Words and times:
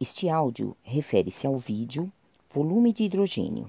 Este 0.00 0.28
áudio 0.28 0.76
refere-se 0.84 1.44
ao 1.44 1.58
vídeo 1.58 2.08
Volume 2.54 2.92
de 2.92 3.02
hidrogênio. 3.02 3.68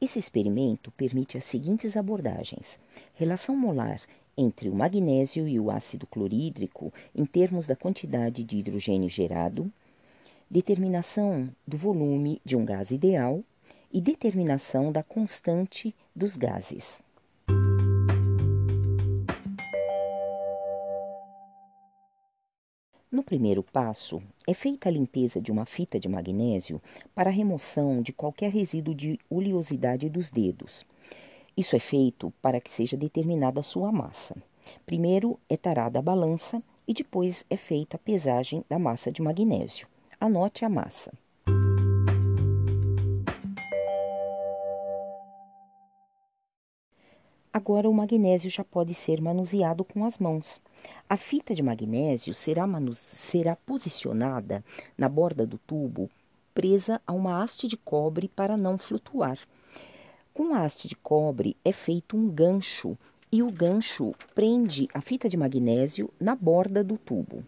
Esse 0.00 0.18
experimento 0.18 0.90
permite 0.90 1.38
as 1.38 1.44
seguintes 1.44 1.96
abordagens: 1.96 2.80
relação 3.14 3.54
molar 3.54 4.00
entre 4.36 4.68
o 4.68 4.74
magnésio 4.74 5.46
e 5.46 5.60
o 5.60 5.70
ácido 5.70 6.04
clorídrico 6.04 6.92
em 7.14 7.24
termos 7.24 7.64
da 7.64 7.76
quantidade 7.76 8.42
de 8.42 8.58
hidrogênio 8.58 9.08
gerado, 9.08 9.72
determinação 10.50 11.48
do 11.64 11.76
volume 11.76 12.42
de 12.44 12.56
um 12.56 12.64
gás 12.64 12.90
ideal 12.90 13.40
e 13.92 14.00
determinação 14.00 14.90
da 14.90 15.04
constante 15.04 15.94
dos 16.12 16.36
gases. 16.36 17.00
No 23.10 23.22
primeiro 23.22 23.62
passo, 23.62 24.20
é 24.48 24.52
feita 24.52 24.88
a 24.88 24.92
limpeza 24.92 25.40
de 25.40 25.52
uma 25.52 25.64
fita 25.64 25.98
de 25.98 26.08
magnésio 26.08 26.82
para 27.14 27.30
remoção 27.30 28.02
de 28.02 28.12
qualquer 28.12 28.50
resíduo 28.50 28.92
de 28.92 29.16
oleosidade 29.30 30.08
dos 30.08 30.28
dedos. 30.28 30.84
Isso 31.56 31.76
é 31.76 31.78
feito 31.78 32.32
para 32.42 32.60
que 32.60 32.70
seja 32.70 32.96
determinada 32.96 33.60
a 33.60 33.62
sua 33.62 33.92
massa. 33.92 34.36
Primeiro 34.84 35.38
é 35.48 35.56
tarada 35.56 36.00
a 36.00 36.02
balança 36.02 36.60
e 36.86 36.92
depois 36.92 37.44
é 37.48 37.56
feita 37.56 37.96
a 37.96 38.00
pesagem 38.00 38.64
da 38.68 38.78
massa 38.78 39.12
de 39.12 39.22
magnésio. 39.22 39.86
Anote 40.20 40.64
a 40.64 40.68
massa. 40.68 41.12
Agora 47.56 47.88
o 47.88 47.94
magnésio 47.94 48.50
já 48.50 48.62
pode 48.62 48.92
ser 48.92 49.18
manuseado 49.18 49.82
com 49.82 50.04
as 50.04 50.18
mãos. 50.18 50.60
A 51.08 51.16
fita 51.16 51.54
de 51.54 51.62
magnésio 51.62 52.34
será, 52.34 52.68
será 52.92 53.56
posicionada 53.56 54.62
na 54.98 55.08
borda 55.08 55.46
do 55.46 55.56
tubo, 55.56 56.10
presa 56.52 57.00
a 57.06 57.14
uma 57.14 57.42
haste 57.42 57.66
de 57.66 57.74
cobre 57.74 58.28
para 58.28 58.58
não 58.58 58.76
flutuar. 58.76 59.38
Com 60.34 60.52
a 60.52 60.66
haste 60.66 60.86
de 60.86 60.94
cobre 60.96 61.56
é 61.64 61.72
feito 61.72 62.14
um 62.14 62.28
gancho 62.28 62.94
e 63.32 63.42
o 63.42 63.50
gancho 63.50 64.14
prende 64.34 64.86
a 64.92 65.00
fita 65.00 65.26
de 65.26 65.38
magnésio 65.38 66.10
na 66.20 66.36
borda 66.36 66.84
do 66.84 66.98
tubo. 66.98 67.42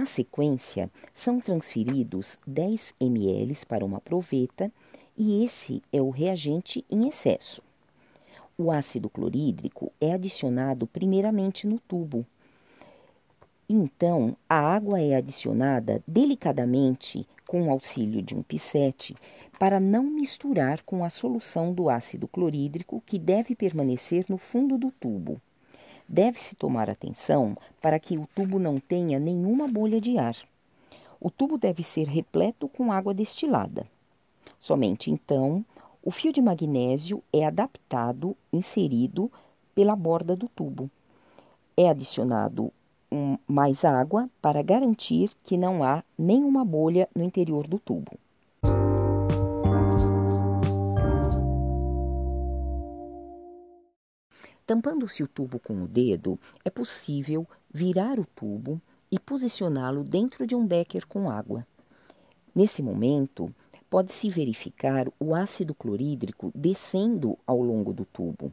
Na 0.00 0.06
sequência, 0.06 0.90
são 1.12 1.38
transferidos 1.38 2.38
10 2.46 2.94
ml 2.98 3.54
para 3.68 3.84
uma 3.84 4.00
proveta 4.00 4.72
e 5.14 5.44
esse 5.44 5.82
é 5.92 6.00
o 6.00 6.08
reagente 6.08 6.82
em 6.90 7.06
excesso. 7.06 7.62
O 8.56 8.72
ácido 8.72 9.10
clorídrico 9.10 9.92
é 10.00 10.14
adicionado 10.14 10.86
primeiramente 10.86 11.66
no 11.66 11.78
tubo. 11.78 12.24
Então, 13.68 14.34
a 14.48 14.58
água 14.58 14.98
é 14.98 15.16
adicionada 15.16 16.02
delicadamente 16.08 17.28
com 17.46 17.64
o 17.64 17.70
auxílio 17.70 18.22
de 18.22 18.34
um 18.34 18.42
pissete 18.42 19.14
para 19.58 19.78
não 19.78 20.04
misturar 20.04 20.82
com 20.82 21.04
a 21.04 21.10
solução 21.10 21.74
do 21.74 21.90
ácido 21.90 22.26
clorídrico 22.26 23.02
que 23.04 23.18
deve 23.18 23.54
permanecer 23.54 24.24
no 24.30 24.38
fundo 24.38 24.78
do 24.78 24.90
tubo. 24.92 25.38
Deve-se 26.12 26.56
tomar 26.56 26.90
atenção 26.90 27.56
para 27.80 28.00
que 28.00 28.18
o 28.18 28.26
tubo 28.34 28.58
não 28.58 28.80
tenha 28.80 29.16
nenhuma 29.20 29.68
bolha 29.68 30.00
de 30.00 30.18
ar. 30.18 30.36
O 31.20 31.30
tubo 31.30 31.56
deve 31.56 31.84
ser 31.84 32.08
repleto 32.08 32.68
com 32.68 32.90
água 32.90 33.14
destilada. 33.14 33.86
Somente 34.58 35.08
então 35.08 35.64
o 36.02 36.10
fio 36.10 36.32
de 36.32 36.42
magnésio 36.42 37.22
é 37.32 37.46
adaptado, 37.46 38.36
inserido 38.52 39.30
pela 39.72 39.94
borda 39.94 40.34
do 40.34 40.48
tubo. 40.48 40.90
É 41.76 41.88
adicionado 41.88 42.72
um, 43.12 43.38
mais 43.46 43.84
água 43.84 44.28
para 44.42 44.62
garantir 44.62 45.30
que 45.44 45.56
não 45.56 45.84
há 45.84 46.02
nenhuma 46.18 46.64
bolha 46.64 47.08
no 47.14 47.22
interior 47.22 47.68
do 47.68 47.78
tubo. 47.78 48.18
Tampando-se 54.70 55.20
o 55.20 55.26
tubo 55.26 55.58
com 55.58 55.82
o 55.82 55.88
dedo, 55.88 56.38
é 56.64 56.70
possível 56.70 57.44
virar 57.74 58.20
o 58.20 58.24
tubo 58.24 58.80
e 59.10 59.18
posicioná-lo 59.18 60.04
dentro 60.04 60.46
de 60.46 60.54
um 60.54 60.64
becker 60.64 61.08
com 61.08 61.28
água. 61.28 61.66
Nesse 62.54 62.80
momento, 62.80 63.52
pode-se 63.90 64.30
verificar 64.30 65.08
o 65.18 65.34
ácido 65.34 65.74
clorídrico 65.74 66.52
descendo 66.54 67.36
ao 67.44 67.60
longo 67.60 67.92
do 67.92 68.04
tubo. 68.04 68.52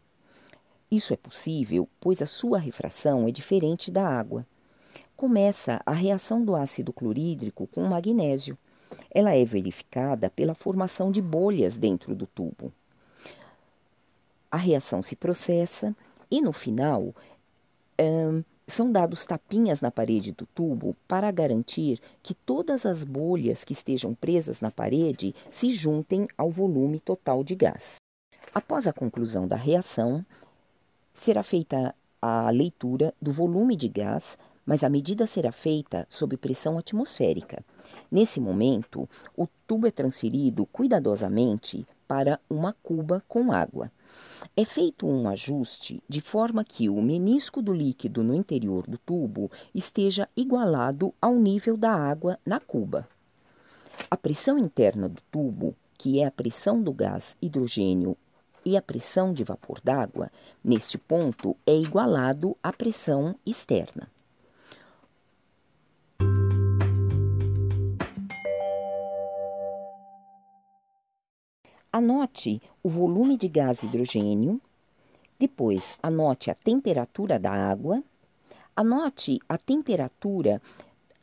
Isso 0.90 1.14
é 1.14 1.16
possível, 1.16 1.88
pois 2.02 2.20
a 2.20 2.26
sua 2.26 2.58
refração 2.58 3.28
é 3.28 3.32
diferente 3.32 3.92
da 3.92 4.10
água. 4.10 4.44
Começa 5.16 5.80
a 5.86 5.94
reação 5.94 6.44
do 6.44 6.56
ácido 6.56 6.92
clorídrico 6.92 7.68
com 7.68 7.84
o 7.84 7.90
magnésio. 7.92 8.58
Ela 9.12 9.36
é 9.36 9.46
verificada 9.46 10.32
pela 10.32 10.56
formação 10.56 11.12
de 11.12 11.22
bolhas 11.22 11.78
dentro 11.78 12.16
do 12.16 12.26
tubo. 12.26 12.74
A 14.50 14.58
reação 14.58 15.04
se 15.04 15.16
processa 15.16 15.96
e 16.30 16.42
no 16.42 16.52
final, 16.52 17.14
são 18.68 18.92
dados 18.92 19.26
tapinhas 19.26 19.82
na 19.82 19.90
parede 19.90 20.32
do 20.32 20.46
tubo 20.46 20.96
para 21.08 21.32
garantir 21.32 22.00
que 22.22 22.34
todas 22.34 22.86
as 22.86 23.04
bolhas 23.04 23.64
que 23.64 23.74
estejam 23.74 24.14
presas 24.14 24.60
na 24.60 24.70
parede 24.70 25.34
se 25.50 25.72
juntem 25.72 26.28
ao 26.38 26.52
volume 26.52 27.00
total 27.00 27.44
de 27.44 27.56
gás. 27.56 27.96
Após 28.54 28.88
a 28.88 28.94
conclusão 28.94 29.48
da 29.48 29.56
reação, 29.56 30.26
será 31.14 31.44
feita 31.44 31.96
a 32.22 32.50
leitura 32.50 33.14
do 33.22 33.32
volume 33.32 33.76
de 33.76 33.88
gás, 33.88 34.38
mas 34.66 34.84
a 34.84 34.90
medida 34.90 35.26
será 35.26 35.52
feita 35.52 36.06
sob 36.10 36.36
pressão 36.36 36.78
atmosférica. 36.78 37.64
Nesse 38.12 38.40
momento, 38.40 39.08
o 39.36 39.48
tubo 39.66 39.88
é 39.88 39.92
transferido 39.92 40.66
cuidadosamente 40.66 41.88
para 42.08 42.40
uma 42.50 42.74
cuba 42.84 43.24
com 43.28 43.52
água. 43.52 43.92
É 44.56 44.66
feito 44.66 45.08
um 45.08 45.28
ajuste 45.28 46.02
de 46.08 46.22
forma 46.22 46.64
que 46.64 46.90
o 46.90 47.02
menisco 47.02 47.62
do 47.62 47.74
líquido 47.74 48.24
no 48.24 48.34
interior 48.34 48.88
do 48.88 48.98
tubo 48.98 49.52
esteja 49.74 50.28
igualado 50.36 51.14
ao 51.22 51.36
nível 51.36 51.78
da 51.78 51.92
água 51.92 52.40
na 52.46 52.60
cuba. 52.60 53.08
A 54.10 54.18
pressão 54.18 54.58
interna 54.58 55.10
do 55.10 55.22
tubo, 55.32 55.76
que 55.98 56.20
é 56.20 56.26
a 56.26 56.32
pressão 56.32 56.82
do 56.82 56.94
gás 56.94 57.36
hidrogênio 57.42 58.16
e 58.64 58.76
a 58.76 58.82
pressão 58.82 59.34
de 59.34 59.44
vapor 59.44 59.80
d'água, 59.84 60.32
neste 60.64 60.98
ponto 60.98 61.56
é 61.66 61.76
igualado 61.76 62.56
à 62.62 62.72
pressão 62.74 63.36
externa. 63.46 64.10
Anote 71.92 72.62
o 72.84 72.90
volume 72.90 73.38
de 73.38 73.48
gás 73.48 73.82
hidrogênio, 73.82 74.62
depois 75.40 75.96
anote 76.02 76.52
a 76.52 76.56
temperatura 76.56 77.40
da 77.40 77.52
água, 77.52 78.04
anote 78.76 79.40
a 79.48 79.58
temperatura 79.58 80.62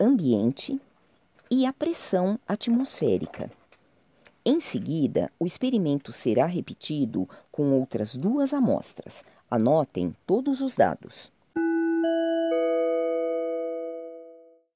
ambiente 0.00 0.80
e 1.50 1.66
a 1.66 1.72
pressão 1.72 2.38
atmosférica. 2.48 3.50
Em 4.44 4.60
seguida, 4.60 5.32
o 5.38 5.46
experimento 5.46 6.12
será 6.12 6.46
repetido 6.46 7.28
com 7.50 7.72
outras 7.72 8.14
duas 8.14 8.52
amostras. 8.52 9.24
Anotem 9.50 10.14
todos 10.26 10.60
os 10.60 10.76
dados. 10.76 11.32